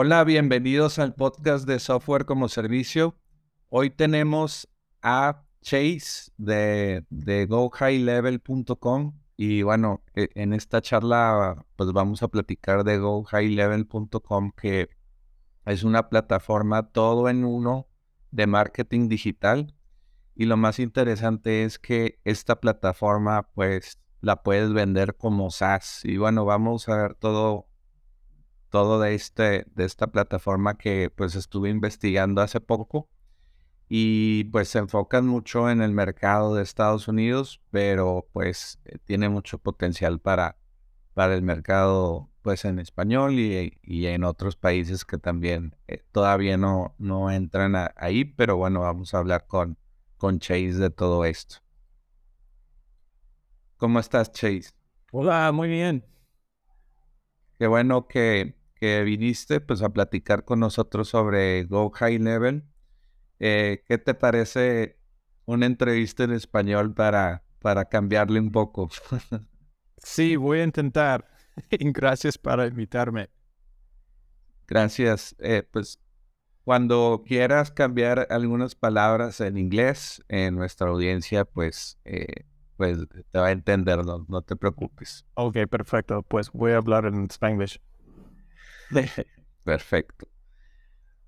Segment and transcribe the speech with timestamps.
[0.00, 3.16] Hola, bienvenidos al podcast de Software como Servicio.
[3.68, 4.68] Hoy tenemos
[5.02, 12.84] a Chase de, de GoHighLevel.com y bueno, e, en esta charla pues vamos a platicar
[12.84, 14.88] de GoHighLevel.com que
[15.66, 17.88] es una plataforma todo en uno
[18.30, 19.74] de marketing digital
[20.36, 26.18] y lo más interesante es que esta plataforma pues la puedes vender como SaaS y
[26.18, 27.67] bueno, vamos a ver todo
[28.70, 33.08] todo de, este, de esta plataforma que pues estuve investigando hace poco
[33.88, 39.28] y pues se enfocan mucho en el mercado de Estados Unidos, pero pues eh, tiene
[39.28, 40.58] mucho potencial para,
[41.14, 46.94] para el mercado pues en español y, en otros países que también eh, todavía no,
[46.98, 49.76] no entran ahí, pero bueno, vamos a hablar con,
[50.16, 51.56] con Chase de todo esto.
[53.76, 54.70] ¿Cómo estás, Chase?
[55.12, 56.04] Hola, muy bien.
[57.58, 62.64] Qué bueno que, que viniste pues a platicar con nosotros sobre Go High Level.
[63.40, 64.98] Eh, ¿Qué te parece
[65.44, 68.88] una entrevista en español para, para cambiarle un poco?
[69.98, 71.28] sí, voy a intentar.
[71.70, 73.30] Gracias para invitarme.
[74.66, 75.34] Gracias.
[75.38, 75.98] Eh, pues
[76.64, 82.44] cuando quieras cambiar algunas palabras en inglés, en nuestra audiencia, pues, eh,
[82.76, 82.98] pues
[83.30, 85.24] te va a entender, no, no te preocupes.
[85.34, 86.22] Ok, perfecto.
[86.22, 87.80] Pues voy a hablar en Spanish.
[89.64, 90.28] Perfecto.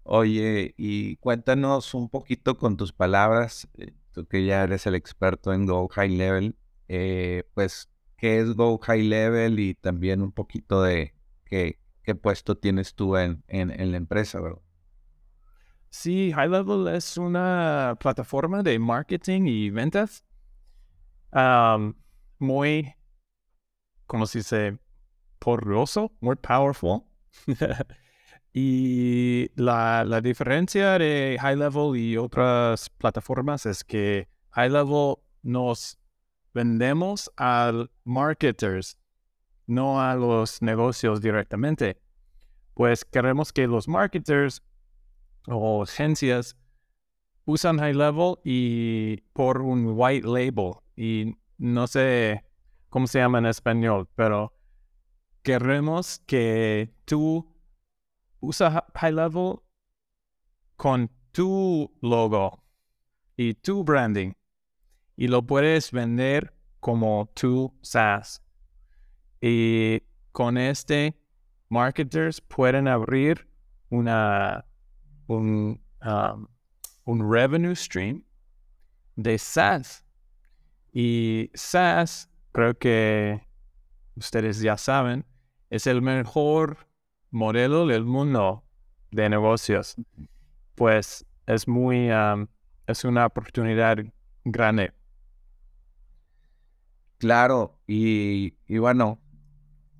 [0.03, 5.53] Oye, y cuéntanos un poquito con tus palabras, eh, tú que ya eres el experto
[5.53, 6.57] en Go High Level,
[6.89, 9.61] eh, pues, ¿qué es Go High Level?
[9.61, 11.79] Y también un poquito de qué,
[12.21, 14.63] puesto tienes tú en, en, la empresa, ¿verdad?
[15.91, 20.25] Sí, High Level es una plataforma de marketing y ventas
[22.39, 22.95] muy,
[24.07, 24.79] ¿cómo se dice?
[25.39, 27.10] Poderoso, muy powerful.
[28.53, 35.99] y la, la, diferencia de High Level y otras plataformas es que High Level nos
[36.53, 37.73] vendemos a
[38.05, 38.99] marketers,
[39.67, 42.01] no a los negocios directamente.
[42.75, 44.63] Pues queremos que los marketers
[45.47, 46.57] o agencias
[47.45, 50.75] usan High Level y por un white label.
[50.97, 52.45] Y no sé
[52.89, 54.53] cómo se llama en español, pero
[55.43, 57.47] queremos que tú
[58.41, 59.61] usa High Level
[60.77, 62.63] con tu logo
[63.37, 64.33] y tu branding
[65.17, 68.43] y lo puedes vender como tu SaaS.
[69.41, 70.03] Y
[70.33, 71.15] con este,
[71.69, 73.47] marketers pueden abrir
[73.91, 74.65] una,
[75.27, 76.47] un, um,
[77.05, 78.25] un revenue stream
[79.17, 80.05] de SaaS.
[80.93, 83.47] Y SaaS, creo que
[84.17, 85.25] ustedes ya saben,
[85.71, 86.77] es el mejor
[87.31, 88.65] modelo del mundo
[89.13, 89.97] de negocios.
[90.75, 92.11] Pues es muy,
[92.87, 93.99] es una oportunidad
[94.45, 94.93] grande.
[97.19, 99.21] Claro, y, bueno,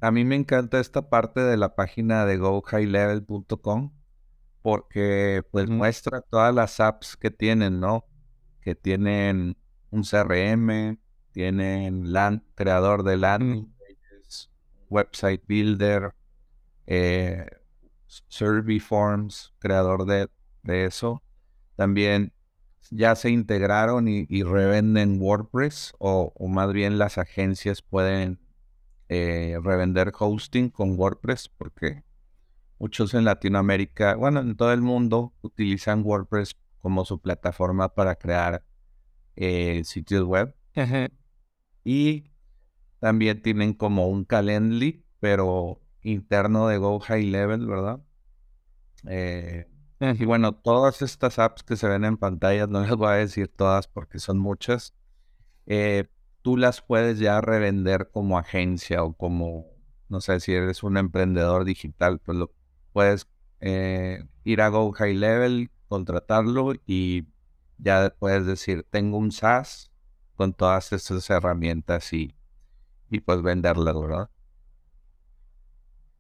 [0.01, 3.93] a mí me encanta esta parte de la página de gohighlevel.com
[4.63, 8.07] porque pues muestra todas las apps que tienen, ¿no?
[8.61, 9.57] Que tienen
[9.91, 10.99] un CRM,
[11.33, 12.05] tienen
[12.55, 13.80] creador de landing
[14.91, 16.15] website builder,
[16.87, 17.47] eh,
[18.81, 20.29] Forms, creador de,
[20.65, 21.23] eso.
[21.77, 22.33] También
[22.91, 28.41] ya se integraron y, revenden WordPress o, más bien las agencias pueden
[29.09, 32.05] eh, revender hosting con WordPress porque
[32.79, 38.65] muchos en Latinoamérica, bueno, en todo el mundo utilizan WordPress como su plataforma para crear
[39.37, 40.55] eh, sitios web.
[41.85, 42.30] Y
[43.01, 48.01] también tienen como un Calendly, pero interno de Go High Level, ¿verdad?
[49.09, 49.67] Eh,
[50.01, 53.49] y bueno, todas estas apps que se ven en pantalla, no les voy a decir
[53.49, 54.95] todas porque son muchas,
[55.67, 56.09] eh,
[56.43, 59.67] tú las puedes ya revender como agencia o como,
[60.09, 62.53] no sé, si eres un emprendedor digital, pues lo
[62.93, 63.29] puedes
[63.61, 67.27] eh, ir a Go High Level, contratarlo y
[67.79, 69.91] ya puedes decir, tengo un SaaS
[70.35, 72.35] con todas estas herramientas y
[73.11, 74.31] y pues venderla, ¿verdad?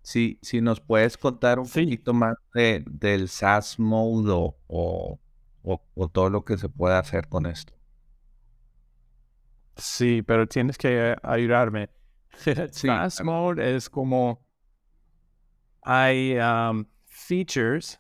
[0.03, 5.21] Sí, si nos puedes contar un poquito más de, del SaaS mode o,
[5.63, 7.75] o, todo lo que se puede hacer con esto.
[9.77, 11.91] Sí, pero tienes que ayudarme.
[12.73, 14.45] SaaS mode es como
[15.85, 17.99] hay um, features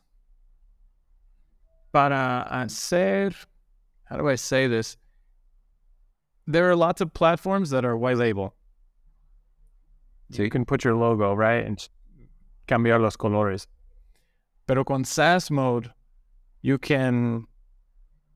[1.93, 3.35] para hacer.
[4.05, 4.97] How do I say this?
[6.47, 8.55] There are lots of platforms that are white label.
[10.31, 11.65] So you can put your logo, right?
[11.65, 11.89] And
[12.67, 13.67] cambiar los colores.
[14.67, 15.91] Pero con SaaS mode,
[16.63, 17.47] you can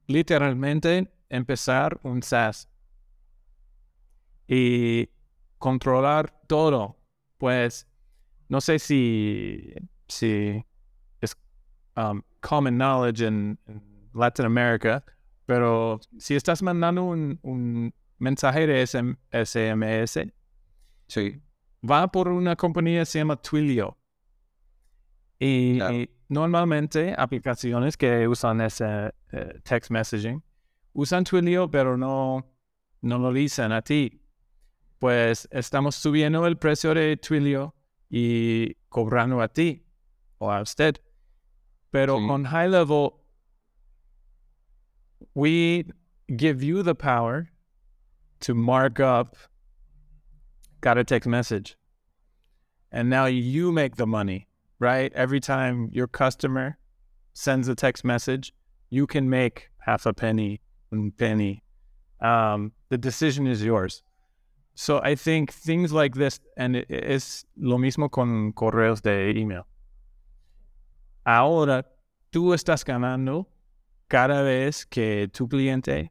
[0.08, 2.66] literalmente empezar un SaaS
[4.48, 5.08] y
[5.60, 6.96] controlar todo.
[7.38, 7.86] Pues
[8.48, 9.74] no sé si,
[10.08, 10.64] si
[11.20, 11.34] es
[11.96, 13.58] um, common knowledge en,
[14.16, 15.02] Latin America,
[15.44, 20.32] pero si estás mandando un, un mensaje de SMS,
[21.08, 21.42] sí.
[21.88, 23.96] Va por una compañía que se llama Twilio.
[25.38, 25.78] Y,
[26.28, 30.42] normalmente aplicaciones que usan ese eh, text messaging
[30.94, 32.46] usan Twilio, pero no,
[33.02, 34.20] no lo dicen a ti.
[34.98, 37.74] Pues estamos subiendo el precio de Twilio
[38.08, 39.84] y cobrando a ti
[40.38, 40.96] o a usted.
[41.90, 43.10] Pero con High Level,
[45.34, 45.84] we
[46.28, 47.52] give you the power
[48.40, 49.36] to mark up
[50.84, 51.76] got a text message.
[52.92, 54.48] And now you make the money,
[54.78, 55.10] right?
[55.14, 56.76] Every time your customer
[57.32, 58.52] sends a text message,
[58.90, 60.60] you can make half a penny,
[60.90, 61.62] one penny.
[62.20, 64.02] Um, the decision is yours.
[64.74, 69.66] So I think things like this, and es lo mismo con correos de email.
[71.26, 71.84] Ahora
[72.30, 73.46] tú estás ganando
[74.10, 76.10] cada vez que tu cliente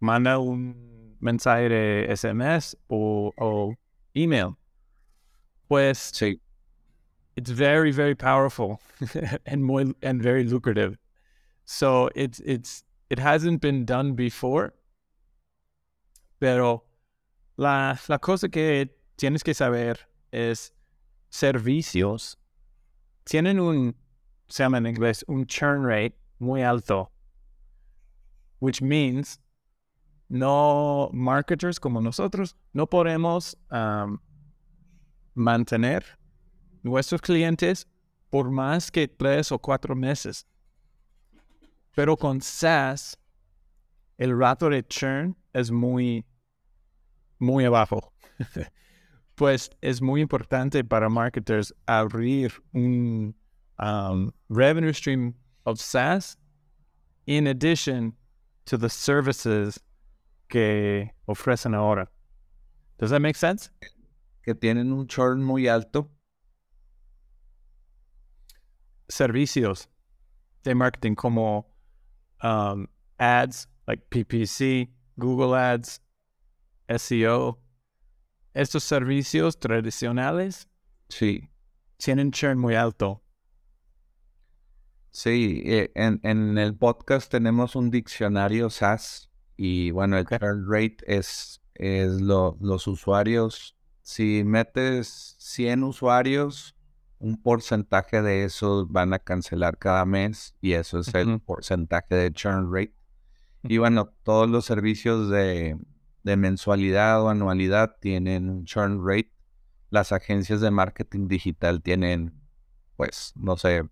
[0.00, 0.89] manda un
[1.20, 3.74] mensaje de SMS o, o
[4.16, 4.56] email.
[5.68, 6.40] Pues sí.
[7.36, 8.80] it's very, very powerful
[9.46, 10.96] and muy, and very lucrative.
[11.64, 14.74] So it's it's it hasn't been done before.
[16.40, 16.84] Pero
[17.60, 18.88] La, la cosa que
[19.18, 19.98] tienes que saber
[20.32, 20.72] es
[21.30, 22.36] servicios
[23.26, 23.94] tienen un,
[24.48, 27.10] se llama en inglés, un churn rate muy alto,
[28.60, 29.38] which means
[30.30, 33.56] no marketers como nosotros no podemos
[35.34, 36.04] mantener
[36.82, 37.86] nuestros clientes
[38.30, 40.46] por más que tres o cuatro meses.
[41.94, 43.18] Pero con SaaS,
[44.18, 46.24] el rato de churn es muy
[47.40, 48.12] muy abajo.
[49.34, 53.34] pues es muy importante para marketers abrir un
[53.78, 55.34] um, revenue stream
[55.64, 56.36] of SaaS
[57.26, 58.14] in addition
[58.66, 59.80] to the services
[60.50, 62.10] que ofrecen ahora.
[62.98, 63.70] Does that make sense?
[64.42, 66.10] Que tienen un churn muy alto.
[69.08, 69.88] Servicios
[70.62, 71.66] de marketing como
[72.42, 72.86] um,
[73.18, 76.00] ads, like PPC, Google Ads,
[76.88, 77.58] SEO,
[78.54, 80.68] estos servicios tradicionales
[81.08, 81.48] sí.
[81.96, 83.22] tienen churn muy alto.
[85.12, 89.29] Sí, eh, en, en, el podcast tenemos un diccionario SaaS
[89.62, 93.76] y bueno, el churn rate es, es lo, los usuarios.
[94.00, 96.74] Si metes 100 usuarios,
[97.18, 102.32] un porcentaje de esos van a cancelar cada mes y eso es el porcentaje de
[102.32, 102.94] churn rate.
[103.62, 105.76] Y bueno, todos los servicios de,
[106.22, 109.34] de mensualidad o anualidad tienen un churn rate.
[109.90, 112.32] Las agencias de marketing digital tienen,
[112.96, 113.86] pues, no sé,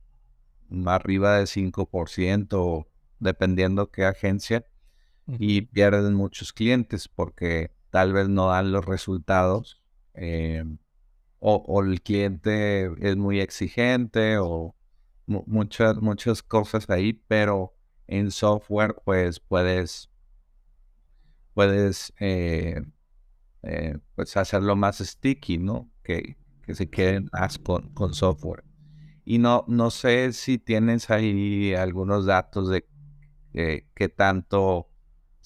[0.87, 2.87] arriba de 5%,
[3.19, 4.65] dependiendo qué agencia,
[5.29, 9.83] y pierden muchos clientes porque tal vez no dan los resultados,
[10.15, 10.65] eh,
[11.41, 14.75] o, el cliente es muy exigente, o
[15.27, 17.75] muchas, muchas cosas ahí, pero
[18.07, 20.11] en software, pues puedes
[21.55, 22.81] puedes eh,
[23.63, 25.91] eh, pues hacerlo más sticky, ¿no?
[26.03, 28.65] Que, que se queden más con, con, software.
[29.25, 32.87] Y no, no sé si tienes ahí algunos datos de
[33.53, 34.88] qué tanto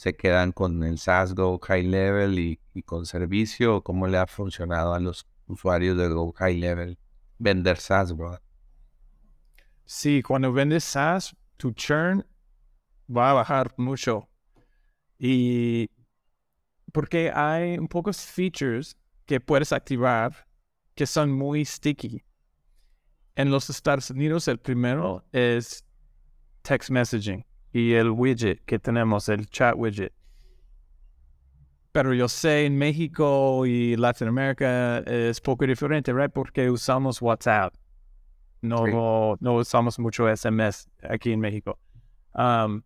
[0.03, 4.95] se quedan con el SaaS Go High Level y, con servicio, cómo le ha funcionado
[4.95, 6.99] a los usuarios de Go High Level
[7.39, 8.37] vender SaaS, bro.
[9.85, 12.27] Sí, cuando vendes SaaS, tu churn
[13.09, 14.29] va a bajar mucho.
[15.21, 15.89] Y
[16.93, 20.49] porque hay un pocos features que puedes activar
[20.97, 22.25] que son muy sticky.
[23.37, 25.85] En los Estados Unidos, el primero es
[26.63, 30.13] text messaging y el widget que tenemos, el chat widget.
[31.93, 36.33] Pero yo sé en México y Latinoamérica es poco diferente, ¿right?
[36.33, 37.75] Porque usamos WhatsApp.
[38.63, 41.79] No, no usamos mucho SMS aquí en México.
[42.35, 42.83] Um,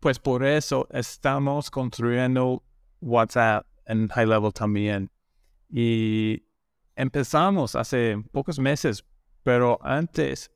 [0.00, 2.62] pues por eso estamos construyendo
[3.00, 5.10] WhatsApp en high level también.
[5.70, 6.42] Y
[6.96, 9.04] empezamos hace pocos meses,
[9.42, 10.50] pero antes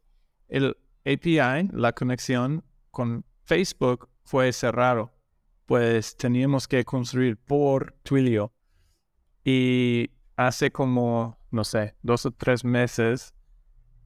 [0.49, 5.13] el API, la conexión con Facebook fue cerrado,
[5.67, 8.53] pues teníamos que construir por Twilio.
[9.45, 13.33] Y hace como, no sé, dos o tres meses,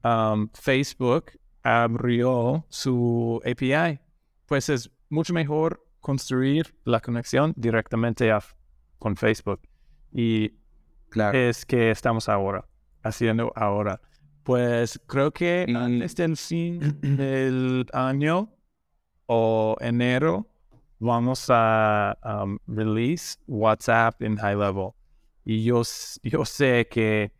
[0.03, 1.31] um, Facebook
[1.63, 3.99] abrió su API,
[4.45, 8.31] pues es mucho mejor construir la conexión directamente
[8.99, 9.61] con Facebook.
[10.11, 10.53] Y
[11.09, 11.37] Claro.
[11.37, 12.65] es que estamos ahora,
[13.03, 13.99] haciendo ahora.
[14.43, 18.49] Pues creo que Y- antes del fin del año
[19.33, 20.45] o enero
[20.99, 24.91] vamos a um, release WhatsApp en high level.
[25.45, 25.83] Y yo,
[26.21, 27.31] yo sé que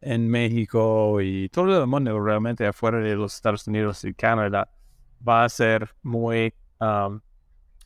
[0.00, 4.70] en México y todo el mundo realmente afuera de los Estados Unidos y Canadá
[5.26, 7.20] va a ser muy um,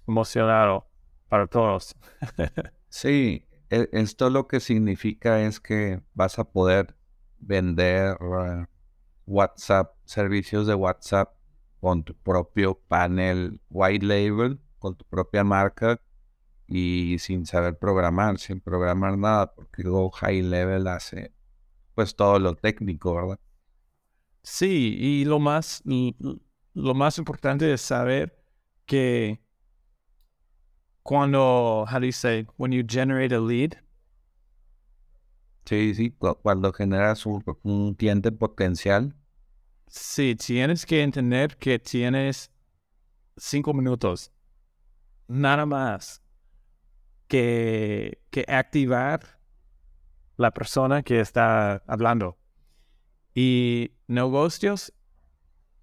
[0.06, 0.86] emocionado
[1.28, 1.96] para todos.
[2.90, 6.96] Sí, e- esto lo que significa es que vas a poder
[7.38, 8.64] vender eh,
[9.26, 11.37] WhatsApp, servicios de WhatsApp
[11.80, 16.00] con tu propio panel white label, con tu propia marca
[16.68, 21.32] y sin saber programar, sin programar nada, porque Go High Level hace
[21.94, 23.40] pues todo lo técnico, ¿verdad?
[24.42, 25.82] Sí, y lo más,
[26.74, 28.42] lo más importante es saber
[28.86, 29.40] que
[31.02, 33.78] cuando, how do you say, when you generate a lead,
[35.66, 39.14] Sí, sí, cu- cuando generas un, un cliente potencial,
[39.88, 42.50] sí, tienes que entender que tienes
[43.36, 44.30] cinco minutos,
[45.28, 46.22] nada más,
[47.28, 49.20] que, que activar
[50.36, 52.38] la persona que está hablando.
[53.34, 54.92] Y negocios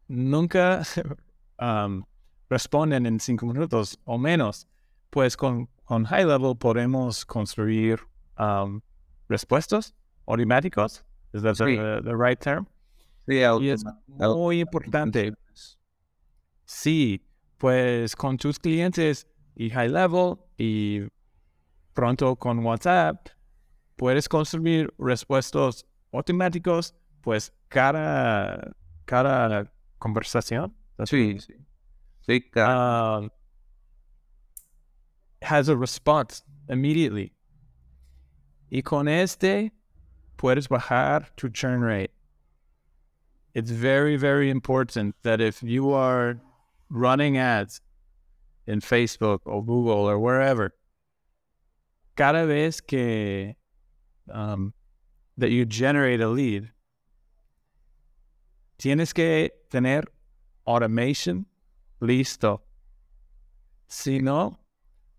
[0.07, 0.83] nunca
[1.59, 2.03] um,
[2.49, 4.67] responden en cinco minutos o menos.
[5.09, 7.99] Pues con, con High Level podemos construir
[8.37, 8.81] um,
[9.29, 9.93] respuestas
[10.27, 11.03] automáticos.
[11.33, 11.75] Is that Sí.
[11.77, 12.67] the, the right term?
[13.27, 15.33] Sí, Y es muy importante.
[16.65, 17.25] Sí,
[17.57, 21.01] pues con tus clientes y High Level y
[21.93, 23.27] pronto con WhatsApp
[23.95, 30.75] puedes construir respuestas automáticos, pues cada, cada conversación.
[31.05, 31.53] Sí, sí.
[32.21, 33.29] Sí, ca- um,
[35.41, 37.31] has a response immediately.
[38.71, 39.71] Y con este
[40.37, 42.14] puedes bajar tu churn rate.
[43.55, 46.41] It's very, very important that if you are
[46.89, 47.79] running ads
[48.67, 50.73] in Facebook or Google or wherever,
[52.17, 53.55] cada vez que
[54.29, 54.73] um,
[55.37, 56.69] that you generate a lead,
[58.77, 60.03] tienes que tener
[60.67, 61.45] automation
[62.01, 62.59] listo.
[63.87, 64.59] Si no,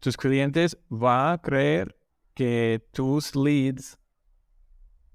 [0.02, 1.88] tus clientes van a creer
[2.34, 3.96] que tus leads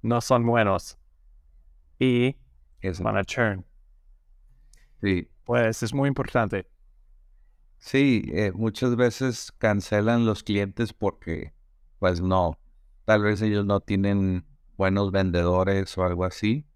[0.02, 0.96] no son buenos
[2.00, 2.36] y
[2.82, 3.04] eso.
[3.04, 3.64] van a churn.
[5.02, 6.68] Sí, Pues es muy importante.
[7.80, 11.54] Sí, eh, muchas veces cancelan los clientes porque,
[12.00, 12.60] pues no,
[13.06, 14.46] tal vez ellos no tienen
[14.78, 16.68] buenos vendedores o algo así,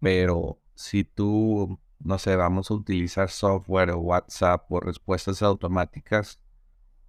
[0.00, 6.40] pero si tú, no sé, vamos a utilizar software o WhatsApp o respuestas automáticas,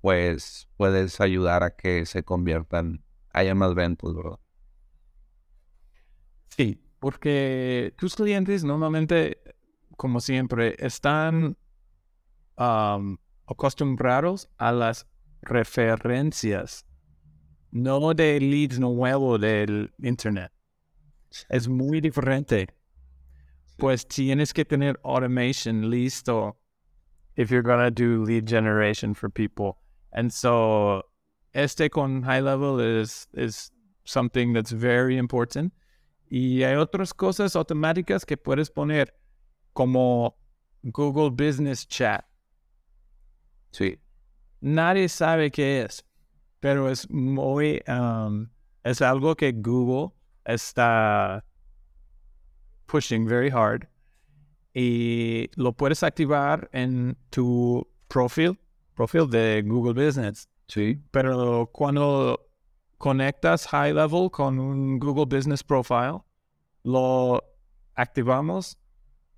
[0.01, 4.39] pues puedes ayudar a que se conviertan, haya más ventas, ¿verdad?
[6.49, 9.37] Sí, porque tus clientes normalmente,
[9.97, 11.57] como siempre, están
[12.57, 15.05] um, acostumbrados a las
[15.41, 16.85] referencias,
[17.71, 20.49] no de leads nuevo del internet.
[21.49, 22.69] Es muy diferente.
[23.77, 26.55] Pues tienes que tener automation listo
[27.35, 29.75] if you're gonna do lead generation for people.
[30.13, 31.03] And so
[31.53, 33.73] este con high level is is
[34.05, 35.73] something that's very important.
[36.35, 39.15] Y hay otras cosas automáticas que puedes poner
[39.71, 40.35] como
[40.81, 42.25] Google Business Chat.
[43.69, 43.99] Sí,
[44.59, 46.03] Nadie sabe qué es,
[46.59, 48.49] pero es muy, um,
[48.83, 50.11] es algo que Google
[50.43, 51.45] está
[52.87, 53.87] pushing very hard
[54.73, 58.59] y lo puedes activar en tu perfil,
[58.95, 60.49] perfil de Google Business.
[60.67, 62.42] sí, Pero cuando
[63.03, 66.23] conectas High Level con un Google Business Profile,
[66.83, 67.43] lo
[67.95, 68.77] activamos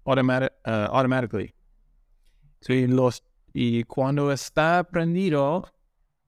[0.06, 1.52] automati- uh, automatically.
[2.62, 5.68] Sí, los, y cuando está prendido,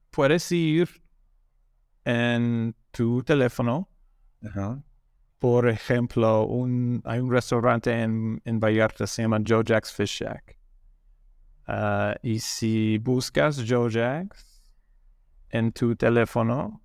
[0.09, 0.89] puedes ir
[2.05, 3.87] en tu teléfono.
[5.37, 10.57] Por ejemplo, un, hay un restaurante en, en Vallarta, se llama Joe Jack's Fish Shack.
[11.67, 14.63] Ah, y si buscas Joe Jack's
[15.51, 16.81] en tu teléfono,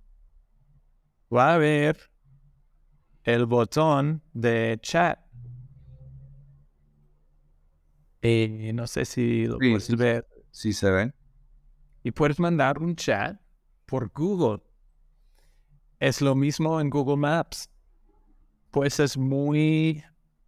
[1.33, 1.97] va a haber
[3.23, 5.19] el botón de chat.
[8.21, 10.27] Y no sé si lo Sí, puedes sí, ver.
[10.51, 11.13] sí se ven,
[12.03, 13.39] Y puedes mandar un chat
[13.85, 14.61] por Google.
[15.99, 17.69] Es lo mismo en Google Maps.
[18.71, 20.03] Pues es muy,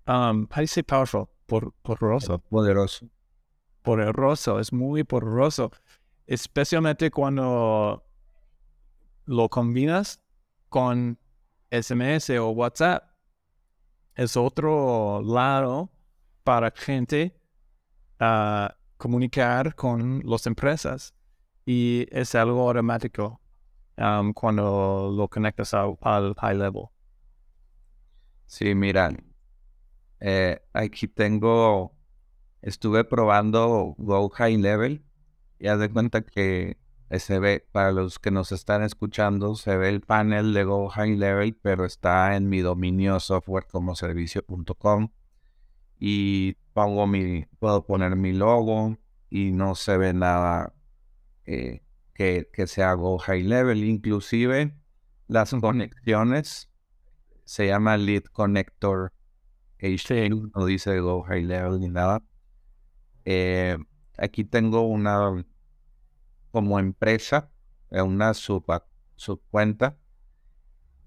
[0.08, 1.27] um, how do you say powerful?
[1.46, 2.39] por, poderoso.
[2.50, 3.08] Poderoso.
[3.84, 5.72] Poderoso, es muy poderoso.
[6.25, 8.04] Especialmente cuando
[9.25, 10.20] lo combinas
[10.75, 11.17] con
[11.72, 13.01] SMS o WhatsApp.
[14.13, 15.89] Es otro lado
[16.44, 17.39] para gente
[18.20, 21.15] a comunicar con las empresas
[21.65, 23.39] y es algo automático
[23.98, 26.88] um, cuando lo conectas al high level.
[28.46, 29.15] Sí, mira,
[30.20, 31.96] eh, aquí tengo,
[32.62, 35.05] estuve probando Go High Level
[35.58, 36.77] y haz de cuenta que
[37.12, 41.18] se ve, para los que nos están escuchando, se ve el panel de Go High
[41.18, 45.10] Level, pero está en mi dominio software como servicio.com
[46.00, 48.98] y pongo mi, puedo poner mi logo
[49.30, 50.74] y no se ve nada
[51.46, 51.84] eh,
[52.14, 54.76] que, que sea Go High Level, inclusive
[55.28, 56.70] las conexiones
[57.46, 59.14] se llama Lead Connector
[59.80, 62.24] HTML, no dice Go High Level ni nada.
[63.26, 63.78] Eh,
[64.18, 65.46] aquí tengo una
[66.56, 67.52] como empresa,
[67.92, 68.66] eh, una sub,
[69.18, 69.98] subcuenta.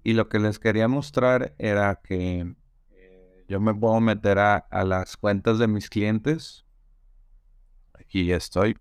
[0.03, 2.53] Y lo que les quería mostrar era que
[2.91, 6.67] eh, yo me puedo meter a, a, las cuentas de mis clientes.
[7.95, 8.77] Aquí estoy.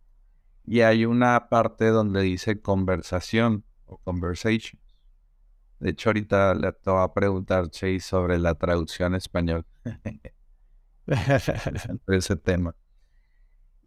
[0.66, 4.78] Y hay una parte donde dice conversación o conversation.
[5.80, 9.64] De hecho, ahorita le te voy a preguntar, Chase, sobre la traducción español.
[12.08, 12.76] ese tema.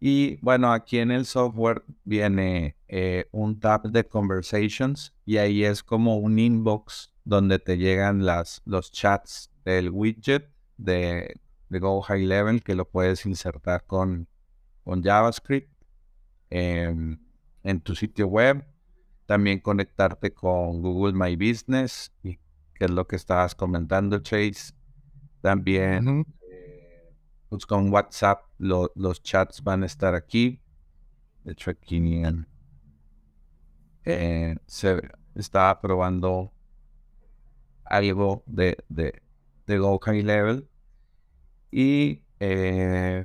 [0.04, 5.84] Y bueno, aquí en el software viene eh, un tab de conversations y ahí es
[5.84, 11.36] como un inbox donde te llegan las, los chats del widget de,
[11.68, 14.26] de Go High Level que lo puedes insertar con,
[14.82, 15.70] con JavaScript
[16.50, 17.20] en
[17.84, 18.64] tu sitio web
[19.26, 22.38] también conectarte con Google My Business, que
[22.78, 24.74] es lo que estabas comentando, Chase.
[25.40, 26.26] También
[27.66, 30.60] con WhatsApp los chats van a estar aquí.
[31.44, 32.22] De hecho, aquí
[34.04, 35.02] eh, se
[35.34, 36.52] está probando
[37.84, 39.22] algo de, de,
[39.66, 40.68] de Go High Level.
[41.70, 43.24] Y eh,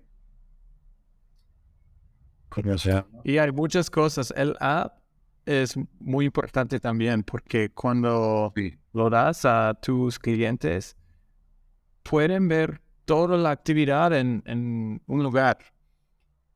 [3.23, 4.33] y hay muchas cosas.
[4.35, 4.99] El app
[5.45, 8.53] es muy importante también porque cuando
[8.93, 10.97] lo das a tus clientes,
[12.03, 15.57] pueden ver toda la actividad en, un lugar.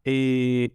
[0.03, 0.73] Y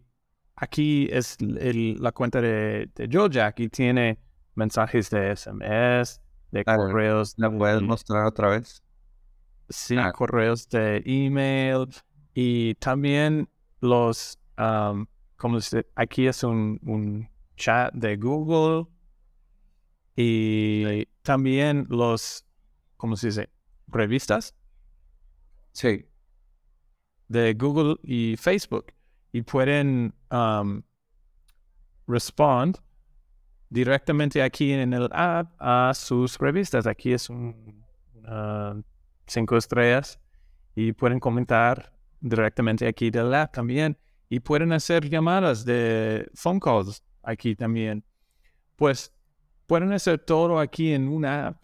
[0.56, 4.18] aquí es la cuenta de, de Jojack y tiene
[4.54, 7.34] mensajes de SMS, de correos.
[7.36, 8.82] ¿La puedes mostrar otra vez?
[9.68, 10.12] Sí, ah.
[10.12, 11.88] correos de email
[12.32, 13.48] y también
[13.80, 15.58] los, como
[15.94, 18.86] aquí es un chat de Google
[20.16, 22.46] y también los,
[22.96, 23.50] ¿cómo se dice?
[23.88, 24.54] Revistas.
[25.76, 26.06] Sí.
[27.28, 28.94] De Google y Facebook.
[29.30, 30.82] Y pueden um,
[32.06, 32.78] respond
[33.68, 36.86] directamente aquí en el app a sus revistas.
[36.86, 37.84] Aquí es un,
[39.26, 40.18] cinco estrellas
[40.74, 43.98] y pueden comentar directamente aquí del app también.
[44.30, 48.02] Y pueden hacer llamadas de phone calls aquí también.
[48.76, 49.12] Pues
[49.66, 51.62] pueden hacer todo aquí en una app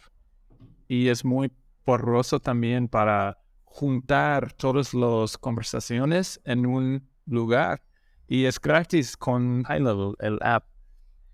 [0.87, 1.51] y es muy
[1.85, 3.42] porroso también para
[3.73, 7.83] juntar todas las conversaciones en un lugar
[8.29, 10.67] y es gratis con High Level, el app.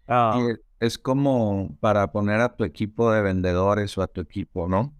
[0.06, 0.40] Ah,
[0.80, 4.94] es como para poner a tu equipo de vendedores o a tu equipo, ¿no?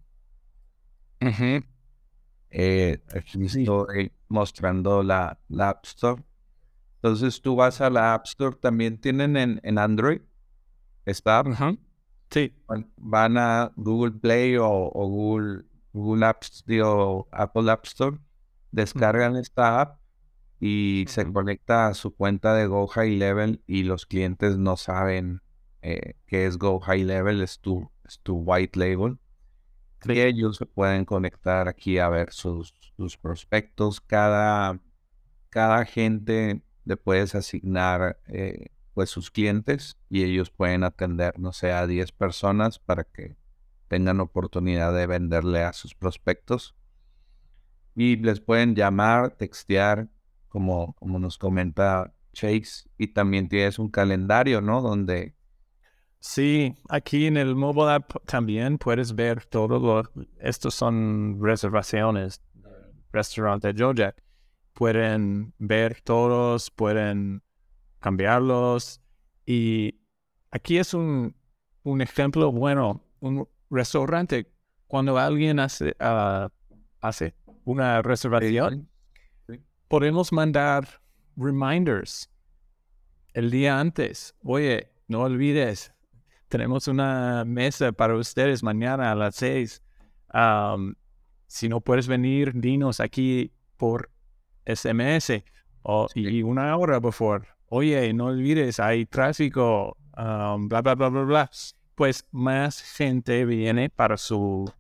[2.51, 6.23] Eh, estoy mostrando la, la App Store.
[6.97, 10.21] Entonces tú vas a la App Store, también tienen en, Android.
[11.05, 11.45] Está.
[12.31, 12.53] Sí.
[12.97, 15.65] Van a Google Play o, Google,
[15.99, 18.19] Google Apps o Apple App Store,
[18.71, 20.01] descargan esta app
[20.61, 25.43] y se conecta a su cuenta de Go High Level y los clientes no saben
[25.83, 29.19] eh, qué es Go High Level, es tu, es tu white label.
[30.05, 34.01] Y ellos se pueden conectar aquí a ver sus, sus prospectos.
[34.01, 34.81] Cada,
[35.51, 41.73] cada gente le puedes asignar eh, pues sus clientes y ellos pueden atender, no sé,
[41.73, 43.37] a 10 personas para que
[43.89, 46.77] tengan oportunidad de venderle a sus prospectos.
[47.95, 50.09] Y les pueden llamar, textear,
[50.49, 52.89] como, como nos comenta Chase.
[52.97, 54.81] Y también tienes un calendario, ¿no?
[54.81, 55.35] Donde...
[56.21, 60.11] Sí, aquí en el mobile app también puedes ver todo lo...
[60.39, 62.43] Estos son reservaciones.
[63.11, 64.23] Restaurante Jojack
[64.79, 67.43] pueden ver todos, pueden
[67.99, 69.01] cambiarlos.
[69.45, 70.01] Y
[70.53, 71.35] aquí es un,
[72.01, 74.51] ejemplo bueno, un restaurante,
[74.87, 76.49] cuando alguien hace, ah,
[77.01, 78.89] hace una reservación,
[79.89, 80.89] podemos mandar
[81.37, 82.31] reminders
[83.35, 84.35] el día antes.
[84.43, 85.93] Oye, no olvides,
[86.49, 89.83] tenemos una mesa para ustedes mañana a las seis.
[91.47, 94.11] si no puedes venir, dinos aquí por
[94.67, 95.43] SMS
[95.83, 97.47] o y una hora before.
[97.71, 101.51] Oye, no olvides, hay tráfico, bla, bla, bla, bla, bla.
[101.99, 104.73] Pues más gente viene para su,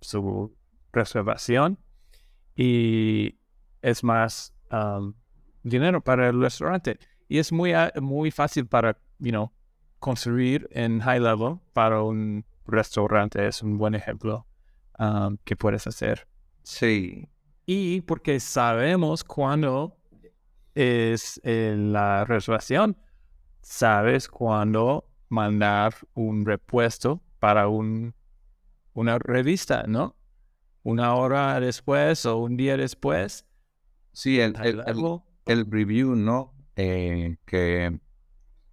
[0.00, 0.52] su
[0.92, 1.78] reservación
[2.56, 3.38] y
[3.80, 4.52] es más
[5.62, 6.98] dinero para el restaurante.
[7.28, 9.52] Y es muy, muy fácil para, you know,
[10.00, 13.46] construir en high level para un restaurante.
[13.46, 14.44] Es un buen ejemplo
[15.44, 16.26] que puedes hacer.
[16.64, 17.28] Sí.
[17.66, 19.96] Y porque sabemos cuándo
[20.74, 22.96] es la reservación,
[23.60, 28.14] sabes cuándo mandar un repuesto para un,
[28.92, 30.16] una revista, ¿no?
[30.82, 33.46] Una hora después o un día después.
[34.12, 34.54] Sí, el,
[35.46, 36.54] el, review, ¿no?
[36.76, 37.98] Eh, que,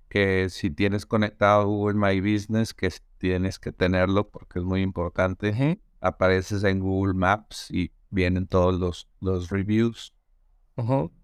[0.09, 5.79] que si tienes conectado Google My Business, que tienes que tenerlo porque es muy importante.
[5.99, 10.13] Apareces en Google Maps y vienen todos los, los reviews.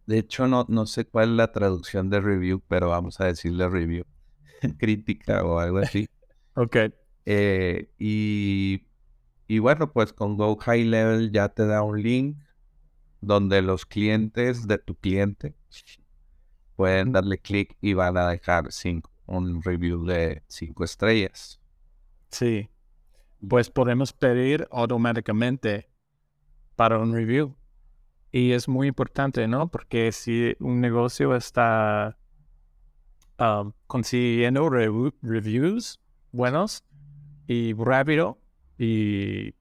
[0.05, 3.67] De hecho, no, no sé cuál es la traducción de review, pero vamos a decirle
[3.67, 4.05] review.
[4.77, 6.07] Crítica o algo así.
[6.55, 6.77] ok.
[7.25, 8.85] Eh, y,
[9.47, 12.37] y bueno, pues con Go High Level ya te da un link
[13.21, 15.55] donde los clientes de tu cliente
[16.75, 21.59] pueden darle clic y van a dejar cinco, un review de cinco estrellas.
[22.29, 22.69] Sí.
[23.47, 25.89] Pues podemos pedir automáticamente
[26.75, 27.55] para un review.
[28.31, 29.69] Y es muy importante, ¿no?
[29.69, 32.17] Porque si un negocio está
[33.39, 36.00] um, consiguiendo reviews
[36.32, 36.84] buenos
[37.47, 38.39] y rápido
[38.78, 39.54] y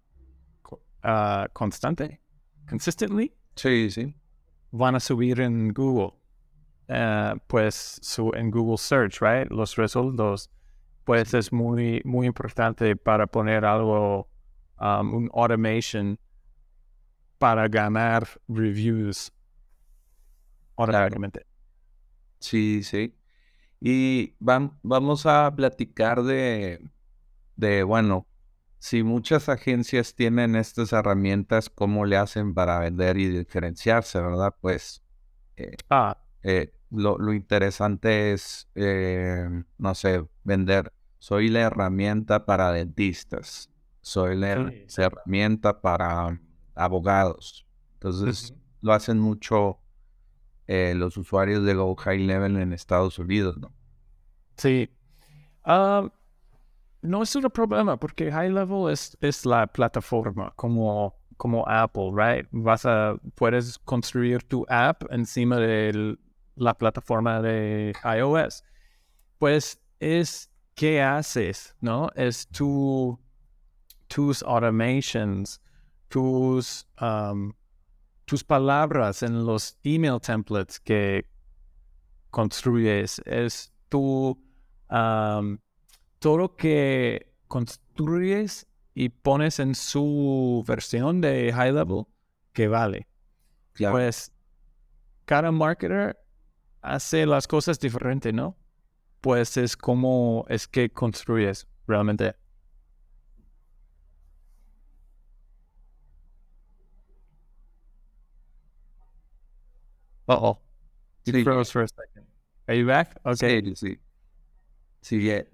[1.04, 2.20] uh, constante,
[2.68, 4.14] consistently, sí, sí.
[4.72, 6.12] van a subir en Google.
[6.88, 9.50] Uh, pues su, en Google Search, right?
[9.50, 10.48] Los resultados.
[11.04, 14.28] Pues es muy, muy importante para poner algo,
[14.80, 16.18] um, un automation
[17.38, 19.32] para ganar reviews
[20.76, 21.46] automáticamente.
[22.40, 23.14] Sí, sí.
[23.80, 26.80] Y vamos a platicar de,
[27.56, 28.26] de, bueno,
[28.78, 34.54] si muchas agencias tienen estas herramientas, ¿cómo le hacen para vender y diferenciarse, verdad?
[34.60, 35.02] Pues
[35.56, 36.16] eh, ah.
[36.42, 40.92] Eh, lo, lo, interesante es, eh, no sé, vender.
[41.18, 43.70] Soy la herramienta para dentistas.
[44.00, 46.40] Soy la herramienta para
[46.76, 47.66] abogados.
[47.94, 49.80] Entonces, lo hacen mucho
[50.66, 53.72] eh, los usuarios de Go High Level en Estados Unidos, ¿no?
[54.56, 54.90] Sí.
[55.64, 56.08] Ah,
[57.02, 62.46] no es un problema porque High Level es, es la plataforma como, como Apple, right?
[62.50, 66.16] Vas a, puedes construir tu app encima de
[66.56, 68.64] la plataforma de iOS.
[69.38, 72.10] Pues es qué haces, ¿no?
[72.14, 73.18] Es tu,
[74.08, 75.60] tus automations,
[76.08, 76.86] tus,
[78.26, 81.26] tus palabras en los email templates que
[82.30, 84.38] construyes, es tu,
[84.88, 92.04] todo lo que construyes y pones en su versión de high level
[92.52, 93.06] que vale.
[93.78, 94.32] Pues
[95.24, 96.18] cada marketer
[96.82, 98.56] hace las cosas diferente, ¿no?
[99.20, 102.34] Pues es como es que construyes realmente.
[110.28, 110.58] Uh oh.
[111.24, 112.26] You froze for a second.
[112.68, 113.16] Are you back?
[113.24, 113.62] Okay.
[113.62, 113.98] Sí, sí.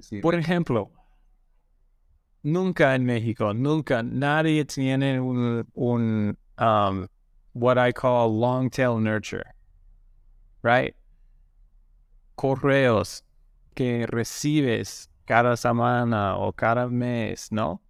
[0.00, 0.90] Sí, Por ejemplo,
[2.42, 7.06] nunca en México, nunca, nadie tiene un, un um,
[7.52, 9.44] what I call long tail nurture,
[10.62, 10.94] right?
[12.36, 13.22] Correos
[13.74, 17.82] que recibes cada semana o cada mes, ¿no?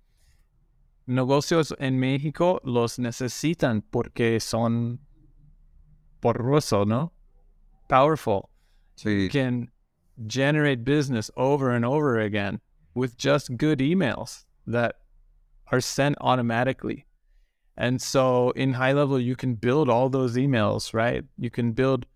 [1.07, 4.99] Negocios en México los necesitan porque son
[6.22, 6.35] por
[6.87, 7.12] ¿no?
[7.88, 8.48] Powerful.
[8.96, 9.28] Sí.
[9.30, 9.68] Can
[10.26, 12.61] generate business over and over again
[12.94, 14.96] with just good emails that
[15.70, 17.06] are sent automatically.
[17.76, 21.24] And so in high level, you can build all those emails, right?
[21.38, 22.06] You can build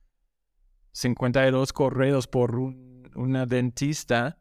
[0.92, 4.34] 52 correos por un, una dentista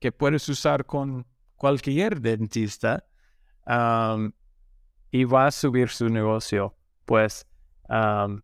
[0.00, 1.24] que puedes usar con
[1.56, 3.02] cualquier dentista
[3.66, 4.32] um,
[5.10, 6.74] y va a subir su negocio.
[7.06, 7.44] Pues
[7.88, 8.42] um,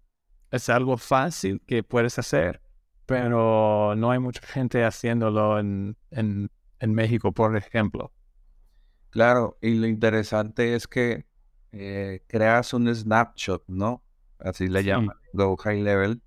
[0.55, 2.61] es algo fácil que puedes hacer,
[3.07, 8.13] pero no hay mucha gente haciéndolo en, en, en México, por ejemplo.
[9.11, 11.27] Claro, y lo interesante es que
[11.73, 14.03] eh, creas un snapshot, ¿no?
[14.39, 16.23] Así le llaman Go High Level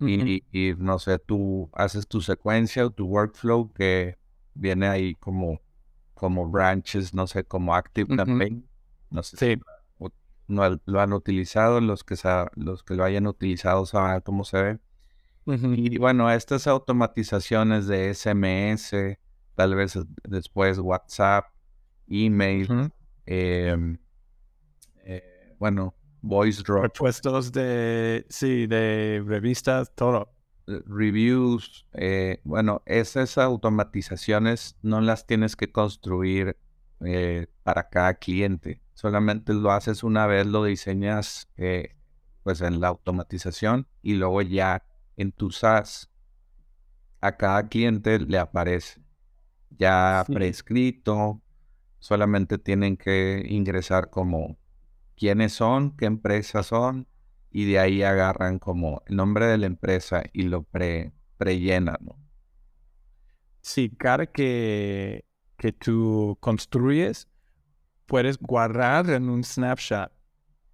[0.00, 4.18] y, y, no sé, tú haces tu secuencia o tu workflow que
[4.54, 5.60] viene ahí como,
[6.14, 8.68] como branches, no sé, como Active Campaign.
[9.10, 9.60] No sé si
[10.48, 12.16] no, lo han utilizado, los que,
[12.54, 14.78] los que lo hayan utilizado saben cómo se ve.
[15.46, 19.16] Y bueno, estas automatizaciones de SMS,
[19.54, 21.46] tal vez después WhatsApp,
[22.08, 22.90] email,
[23.26, 23.96] em,
[25.04, 26.96] eh, bueno, voice drop.
[26.98, 30.32] Puestos de, sí, de revistas, todo.
[30.66, 36.56] Eh, reviews, eh, bueno, esas automatizaciones no las tienes que construir
[37.62, 38.80] para cada cliente.
[38.96, 41.48] Solamente lo haces una vez, lo diseñas
[42.42, 44.84] pues en la automatización y luego ya
[45.16, 46.10] en tu SaaS
[47.20, 49.06] a cada cliente le aparece
[49.70, 51.42] ya prescrito,
[51.98, 54.58] solamente tienen que ingresar como
[55.14, 57.06] quiénes son, qué empresas son,
[57.50, 61.98] y de ahí agarran como el nombre de la empresa y lo pre, prellenan.
[62.00, 62.18] ¿no?
[63.60, 65.24] Sí, cada que,
[65.58, 67.28] que tú construyes,
[68.06, 70.10] puedes guardar en un snapshot,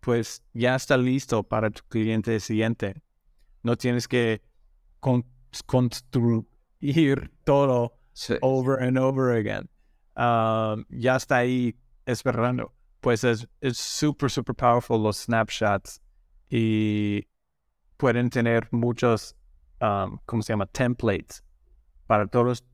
[0.00, 3.02] pues ya está listo para tu cliente siguiente.
[3.62, 4.42] No tienes que
[5.66, 7.98] construir todo
[8.42, 9.68] over and over again.
[10.16, 11.74] Um, ya está ahí
[12.06, 12.72] esperando.
[13.00, 16.00] Pues es súper, súper powerful los snapshots
[16.48, 17.26] y
[17.96, 19.34] pueden tener muchos,
[19.80, 20.66] um, ¿cómo se llama?
[20.66, 21.42] Templates
[22.06, 22.64] para todos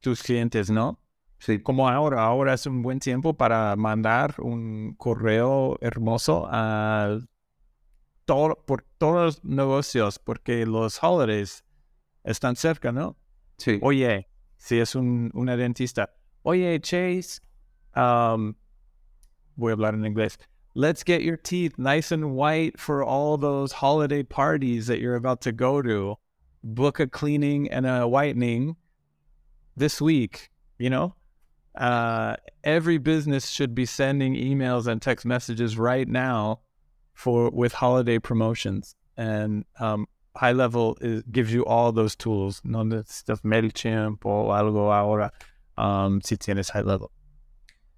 [0.00, 0.98] tus clientes, ¿no?
[1.38, 1.58] Sí.
[1.60, 7.18] Como ahora, ahora es un buen tiempo para mandar un correo hermoso a
[8.24, 11.64] todo, por todos los negocios, porque los holidays
[12.24, 13.16] están cerca, ¿no?
[13.58, 13.78] Sí.
[13.82, 16.10] Oye, si es un, una dentista,
[16.42, 17.40] oye, Chase,
[17.94, 18.54] um,
[19.56, 20.38] voy a hablar en inglés.
[20.74, 25.40] Let's get your teeth nice and white for all those holiday parties that you're about
[25.42, 26.18] to go to.
[26.62, 28.76] Book a cleaning and a whitening
[29.74, 31.14] this week, you know?
[31.76, 36.60] Uh, every business should be sending emails and text messages right now
[37.12, 38.94] for with holiday promotions.
[39.16, 40.96] And um, high level
[41.30, 42.60] gives you all those tools.
[42.64, 45.32] No necesitas MailChimp o algo ahora
[45.76, 47.10] um, si tienes high level.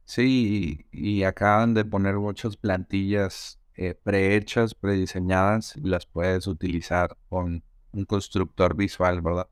[0.05, 7.63] Sí, y, acaban de poner muchas plantillas eh, prehechas, prediseñadas, y las puedes utilizar con
[7.93, 9.49] un constructor visual, ¿verdad?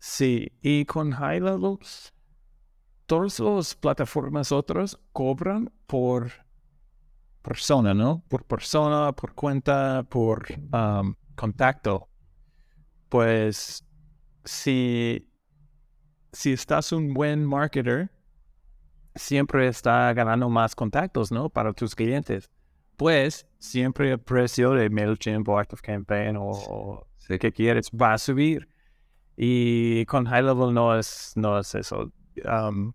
[0.00, 1.78] Sí, y con High Level,
[3.06, 6.30] todas las plataformas otras cobran por
[7.42, 8.24] persona, ¿no?
[8.28, 12.08] Por persona, por cuenta, por um, contacto,
[13.08, 13.86] pues
[14.44, 15.30] si,
[16.32, 18.10] si estás un buen marketer,
[19.14, 21.48] siempre está ganando más contactos, ¿no?
[21.50, 22.50] Para tus clientes.
[22.96, 28.68] Pues siempre el precio de MailChimp o ActiveCampaign o, o que quieres va a subir.
[29.36, 32.12] Y con High Level no es, no es eso.
[32.44, 32.92] Um,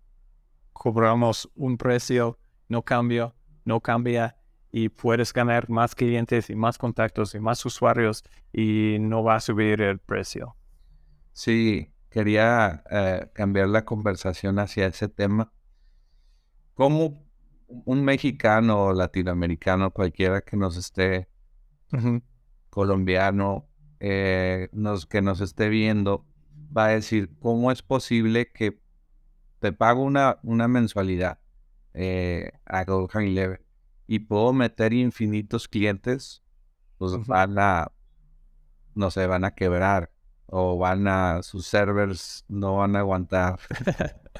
[0.72, 4.36] cobramos un precio, no cambia, no cambia
[4.72, 9.40] y puedes ganar más clientes y más contactos y más usuarios y no va a
[9.40, 10.56] subir el precio.
[11.32, 15.52] Sí, quería eh, cambiar la conversación hacia ese tema.
[16.74, 17.26] ¿Cómo
[17.68, 21.28] un mexicano o latinoamericano, cualquiera que nos esté,
[22.70, 23.68] colombiano,
[24.00, 26.26] eh, nos, que nos esté viendo,
[26.76, 28.80] va a decir, ¿cómo es posible que
[29.60, 31.38] te pago una, una mensualidad
[31.94, 33.60] eh, a Go Level?
[34.06, 36.42] y puedo meter infinitos clientes,
[36.98, 37.92] pues van a,
[38.96, 40.10] no sé, van a quebrar
[40.46, 43.60] o van a, sus servers no van a aguantar.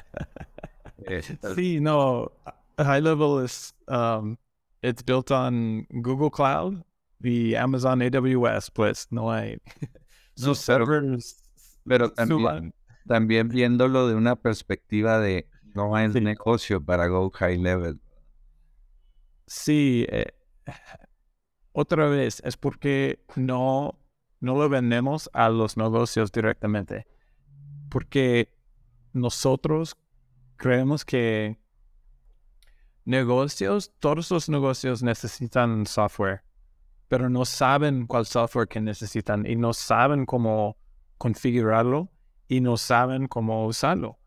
[1.55, 2.31] Sí, no,
[2.77, 4.37] High Level es, um,
[4.83, 6.83] it's built on Google Cloud
[7.23, 9.57] y Amazon AWS, pues no hay.
[10.35, 11.41] sus servers.
[11.85, 12.73] Pero también,
[13.07, 17.99] también viéndolo de una perspectiva de no hay negocio para Go High Level.
[19.47, 20.33] Sí, eh,
[21.71, 23.99] otra vez es porque no,
[24.39, 27.07] no lo vendemos a los negocios directamente.
[27.89, 28.53] Porque
[29.13, 29.97] nosotros
[30.55, 31.57] creemos que
[33.03, 36.43] negocios, todos los negocios necesitan software,
[37.07, 40.77] pero no saben cuál software que necesitan y no saben cómo
[41.17, 42.09] configurarlo
[42.51, 44.19] y no saben cómo usarlo.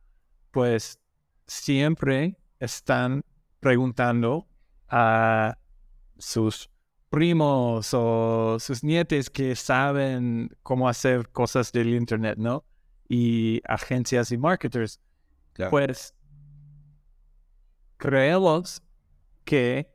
[0.51, 0.99] Pues
[1.47, 3.23] siempre están
[3.61, 4.49] preguntando
[4.89, 5.59] a
[6.17, 6.71] sus
[7.11, 12.65] primos o sus nietes que saben cómo hacer cosas del Internet, ¿no?
[13.11, 14.99] Y agencias y marketers.
[15.69, 16.15] Pues
[17.99, 18.83] creemos
[19.45, 19.93] que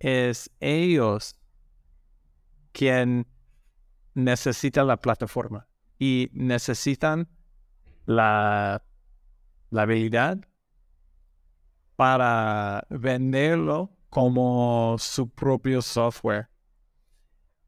[0.00, 1.34] es ellos
[2.72, 3.26] quien
[4.12, 5.66] necesita la plataforma
[5.98, 7.26] y necesitan
[8.08, 8.80] la,
[9.70, 10.44] la habilidad
[11.96, 16.48] para venderlo como su propio software.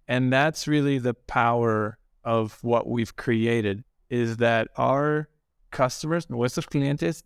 [0.09, 5.29] And that's really the power of what we've created is that our
[5.71, 7.23] customers, nuestros clientes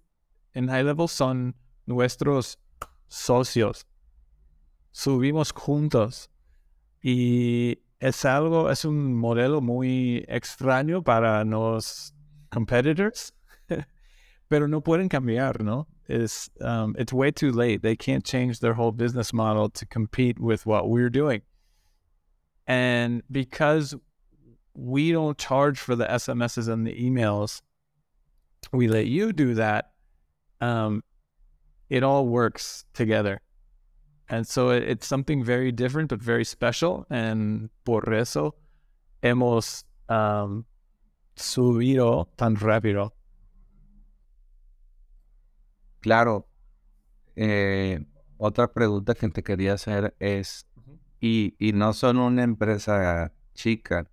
[0.55, 1.55] en high level son
[1.87, 2.57] nuestros
[3.09, 3.85] socios.
[4.93, 6.29] Subimos juntos
[7.03, 12.13] y es algo, es un modelo muy extraño para los
[12.55, 13.33] competitors,
[14.49, 15.87] pero no pueden cambiar, ¿no?
[16.09, 17.83] It's, um, it's way too late.
[17.83, 21.43] They can't change their whole business model to compete with what we're doing.
[22.67, 23.95] And because
[24.75, 27.61] we don't charge for the SMSs and the emails,
[28.73, 29.91] we let you do that.
[30.61, 31.03] Um,
[31.91, 33.41] it all works together.
[34.29, 37.07] And so it, it's something very different, but very special.
[37.11, 38.55] And por eso
[39.23, 40.65] hemos um,
[41.35, 43.15] subido tan rápido.
[46.01, 46.49] Claro.
[47.37, 48.05] Eh,
[48.37, 50.67] otra pregunta que te quería hacer es,
[51.21, 54.09] y, y no son una empresa chica,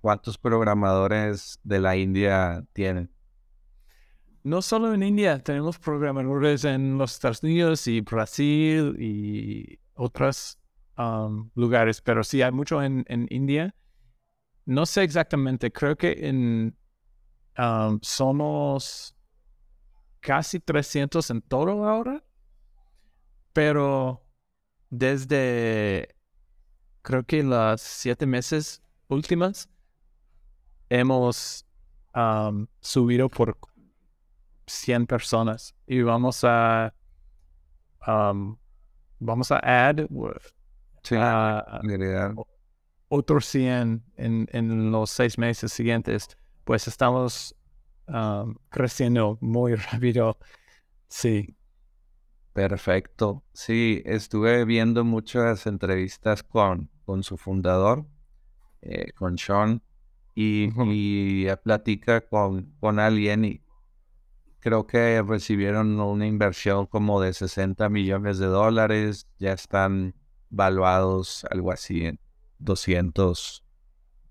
[0.00, 3.10] ¿cuántos programadores de la India tienen?
[4.42, 10.58] no solo en India, tenemos programadores en los Estados Unidos y Brasil y otros
[10.96, 13.74] um, lugares, pero sí hay mucho en, India.
[14.66, 16.76] No sé exactamente, creo que en
[17.58, 19.16] um, somos
[20.20, 22.22] casi 300 en todo ahora,
[23.52, 24.22] pero
[24.90, 26.14] desde
[27.02, 29.68] creo que las siete meses últimas
[30.88, 31.66] hemos
[32.14, 33.56] um, subido por
[34.66, 36.94] 100 personas y vamos a
[38.06, 38.56] um,
[39.18, 40.06] vamos a add
[41.02, 41.16] sí,
[43.10, 46.28] otros 100 en, en, los seis meses siguientes.
[46.64, 47.54] Pues estamos
[48.06, 50.38] um, creciendo muy rápido.
[51.08, 51.56] Sí.
[52.52, 53.44] Perfecto.
[53.52, 58.06] Sí, estuve viendo muchas entrevistas con, con su fundador,
[58.80, 59.82] eh, con Sean,
[60.34, 63.60] y, y platica con, con alguien y
[64.60, 70.14] creo que recibieron una inversión como de 60 millones de dólares, ya están
[70.50, 72.20] valuados algo así en
[72.60, 73.64] 200,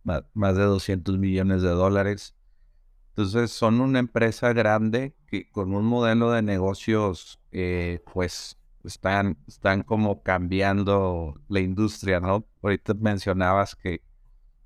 [0.03, 2.35] más de 200 millones de dólares.
[3.09, 9.83] Entonces son una empresa grande que con un modelo de negocios, eh, pues están, están
[9.83, 12.47] como cambiando la industria, ¿no?
[12.61, 14.03] Ahorita mencionabas que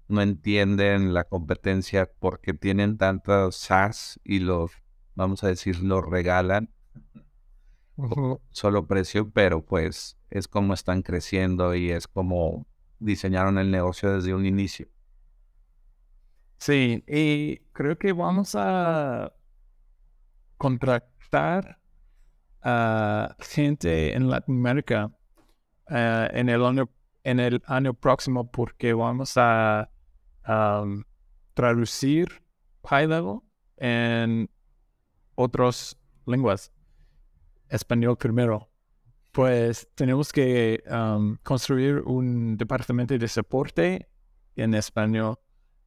[0.07, 4.71] no entienden la competencia porque tienen tantos SaaS y los
[5.15, 6.69] vamos a decir, lo regalan
[8.51, 12.65] solo precio, pero pues es como están creciendo y es como
[13.03, 14.87] diseñaron el negocio desde un inicio.
[16.57, 19.33] Sí, y creo que vamos a
[20.57, 21.79] contratar
[22.61, 25.11] a gente en Latinoamérica
[25.89, 26.89] uh, en, el año,
[27.23, 29.89] en el año próximo porque vamos a
[31.53, 32.43] traducir
[32.85, 33.39] High Level
[33.77, 34.49] en
[35.35, 36.71] otras lenguas.
[37.69, 38.72] Español primero.
[39.33, 44.07] Pues tenemos que um, construir un departamento de soporte
[44.55, 45.39] en español.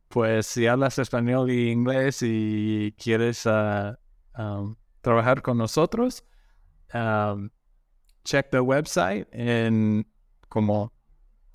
[0.08, 3.94] Pues si hablas español y inglés y quieres uh,
[4.36, 6.24] um, trabajar con nosotros,
[6.92, 7.48] um,
[8.24, 10.04] check the website en
[10.48, 10.92] como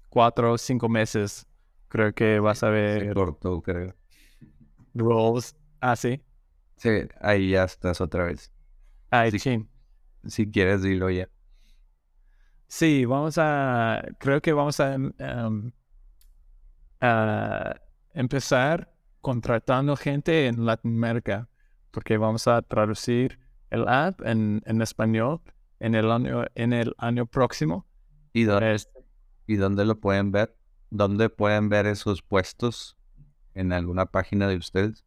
[0.08, 1.46] cuatro o cinco meses.
[1.90, 3.14] Creo que vas a ver.
[3.14, 3.94] Corto, creo.
[4.94, 5.58] Roles.
[5.82, 6.22] Ah, sí.
[6.78, 8.50] Sí, ahí ya estás otra vez.
[9.10, 9.68] Ahí, sí.
[10.26, 11.28] Si quieres, dilo ya.
[12.72, 15.12] Sí, vamos a, creo que vamos a, em,
[17.02, 17.76] a
[18.14, 21.50] empezar contratando gente en Latinoamérica,
[21.92, 23.38] porque vamos a traducir
[23.72, 25.42] el app en, en español
[25.82, 27.86] en el año, en el año próximo.
[28.32, 28.82] ¿Y dónde,
[29.48, 30.56] ¿Y dónde lo pueden ver?
[30.92, 32.96] ¿Dónde pueden ver esos puestos?
[33.54, 35.04] ¿En alguna página de ustedes?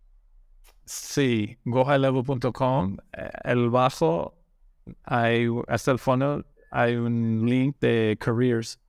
[0.84, 2.99] Sí, gohighlevel.com.
[3.14, 4.34] Eh, el bajo,
[5.05, 6.45] hay, hasta el fondo,
[6.75, 8.81] hay un link de careers.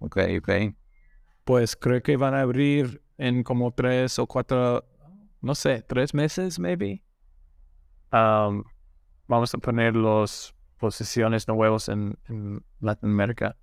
[0.00, 0.74] Ok, ok.
[1.44, 4.84] Pues creo que van a abrir en como tres o cuatro,
[5.40, 7.04] no sé, tres meses, maybe.
[8.12, 8.64] Um,
[9.28, 13.56] vamos a poner las posiciones nuevas en, en Latinoamérica.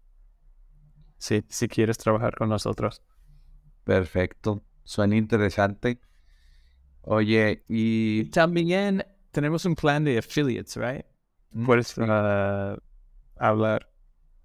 [1.18, 3.04] Si, si quieres trabajar con nosotros.
[3.84, 4.64] Perfecto.
[4.86, 5.99] Suena interesante.
[7.02, 11.06] Oye, y también tenemos un plan de affiliates, right?
[11.52, 12.78] Mm, Puedes uh,
[13.42, 13.89] hablar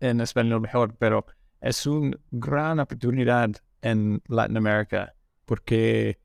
[0.00, 1.26] en español mejor, pero
[1.60, 3.50] es una gran oportunidad
[3.82, 6.18] en Latinoamérica, porque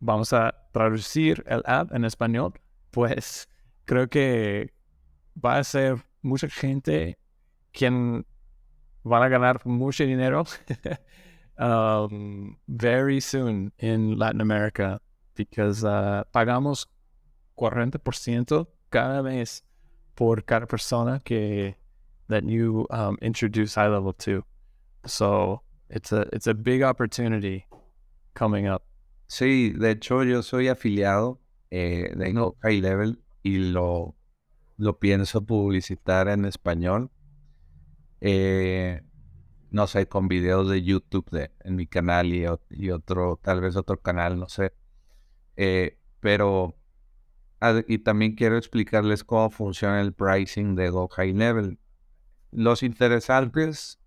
[0.00, 2.52] vamos a traducir el app en español,
[2.90, 3.48] pues
[3.84, 4.72] creo que
[5.44, 7.18] va a ser mucha gente
[7.72, 8.24] quien
[9.02, 10.44] van a ganar mucho dinero
[11.58, 15.00] um, very soon in Latin America
[15.34, 16.86] because uh, pagamos
[17.56, 19.64] 40% cada mes
[20.18, 21.76] por cada persona que
[22.28, 24.44] that you um, introduce high level to.
[25.06, 27.66] So it's a it's a big opportunity
[28.34, 28.82] coming up.
[29.28, 31.38] Sí, de hecho yo soy afiliado
[31.70, 34.16] eh, de High Level y lo,
[34.76, 37.10] lo pienso publicitar en español.
[38.20, 39.00] Eh,
[39.70, 43.76] no sé, con videos de YouTube de, en mi canal y, y otro, tal vez
[43.76, 44.72] otro canal, no sé.
[45.56, 46.74] Eh, pero,
[47.86, 51.78] y también quiero explicarles cómo funciona el pricing de Go High Level.
[52.50, 53.98] Los interesantes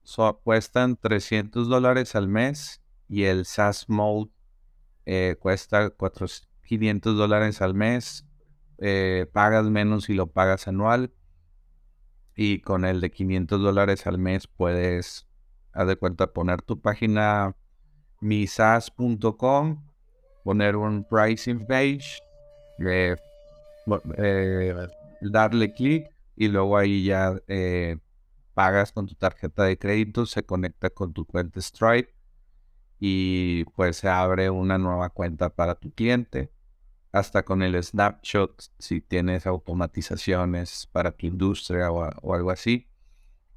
[0.44, 4.32] cuestan 300 dólares al mes y el SaaS Mode
[5.06, 5.94] eh, cuesta
[6.64, 8.26] 500 dólares al mes.
[8.78, 11.14] Eh, pagas menos si lo pagas anual.
[12.36, 15.28] Y con el de 500 dólares al mes puedes,
[15.74, 17.56] haz de cuenta, poner tu página
[18.22, 19.84] misas.com,
[20.44, 22.22] poner un pricing page,
[22.80, 23.18] eh,
[25.22, 27.36] darle clic y luego ahí ya
[28.54, 32.14] pagas con tu tarjeta de crédito, se conecta con tu cuenta Stripe
[33.00, 36.52] y pues se abre una nueva cuenta para tu cliente.
[37.12, 42.88] Hasta con el snapshot, si tienes automatizaciones para tu industria o, algo así.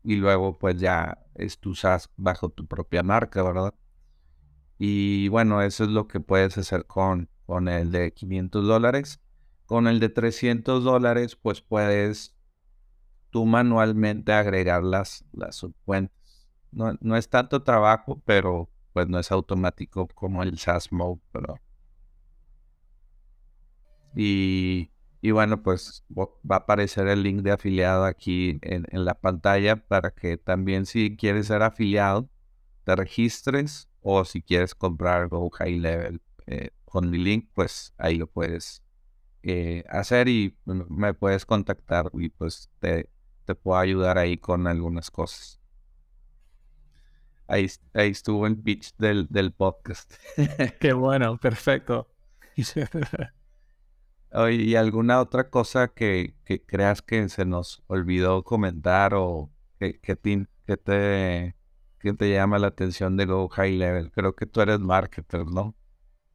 [0.03, 3.75] Y luego pues ya es tu SaaS bajo tu propia marca, ¿verdad?
[4.79, 9.20] Y bueno, eso es lo que puedes hacer con, con el de 500 dólares.
[9.67, 12.37] Con el de 300 dólares, pues puedes
[13.31, 16.49] tú manualmente agregar las, las subcuentas.
[16.71, 21.21] No, no es tanto trabajo, pero pues no es automático como el SaaS Mode.
[24.15, 29.77] Y, y bueno, pues va a aparecer el link de afiliado aquí en, la pantalla
[29.77, 32.31] para que también si quieres ser afiliado,
[32.85, 38.17] te registres o si quieres comprar Go High Level eh, con mi link, pues ahí
[38.17, 38.84] lo puedes
[39.47, 43.11] eh, hacer y me puedes contactar y pues te,
[43.45, 45.61] te puedo ayudar ahí con algunas cosas.
[47.47, 50.15] Ahí, ahí estuvo el pitch del, del podcast.
[50.81, 52.09] Qué bueno, perfecto.
[54.51, 60.17] ¿Y alguna otra cosa que, que, creas que se nos olvidó comentar o que, que,
[60.17, 61.55] te, que, te,
[61.99, 64.11] que te llama la atención de Go High Level?
[64.11, 65.77] Creo que tú eres marketer, ¿no?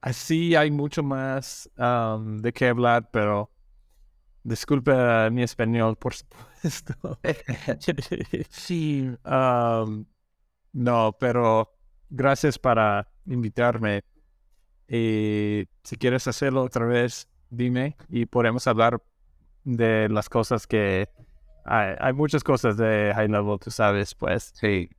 [0.01, 3.51] Así hay mucho más de qué hablar, pero
[4.43, 4.93] disculpe
[5.31, 7.19] mi español, por supuesto.
[8.49, 9.09] sí.
[10.71, 11.75] No, pero
[12.09, 14.03] gracias para invitarme.
[14.87, 19.03] Y si quieres hacerlo otra vez, dime y podemos hablar
[19.63, 21.09] de las cosas que
[21.65, 24.51] hay, muchas cosas de high level, tú sabes, pues.
[24.55, 24.89] Sí.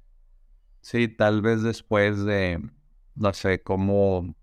[0.82, 2.60] Sí, tal vez después de,
[3.14, 4.34] no sé, cómo,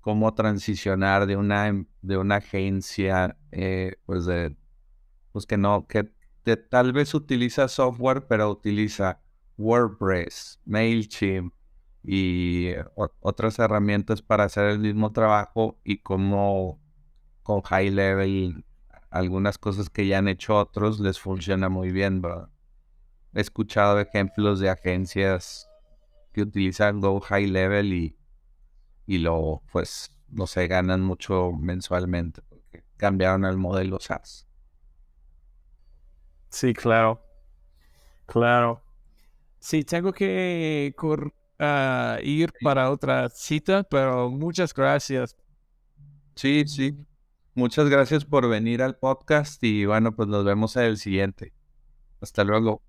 [0.00, 4.56] cómo transicionar de una, de una agencia, eh, pues de,
[5.32, 6.10] pues que no, que
[6.56, 9.20] tal vez utiliza software, pero utiliza
[9.58, 11.54] WordPress, MailChimp
[12.02, 12.72] y
[13.20, 16.80] otras herramientas para hacer el mismo trabajo y como
[17.42, 18.64] con high level
[19.10, 22.22] algunas cosas que ya han hecho otros les funciona muy bien.
[23.34, 25.68] He escuchado ejemplos de agencias
[26.32, 28.16] que utilizan Go High Level y,
[29.10, 34.46] y lo, pues, no sé, ganan mucho mensualmente porque cambiaron el modelo SaaS.
[36.48, 37.20] Sí, claro.
[38.26, 38.80] Claro.
[39.58, 40.94] Sí, tengo que
[41.58, 45.36] ah, ir para otra cita, pero muchas gracias.
[46.36, 46.96] Sí, sí.
[47.54, 51.52] Muchas gracias por venir al podcast y bueno, pues nos vemos en el siguiente.
[52.20, 52.80] Hasta luego.